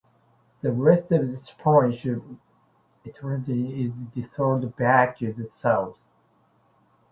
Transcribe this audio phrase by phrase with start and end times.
[0.61, 5.99] The rest of the Spanish retreated in disorder back to the south.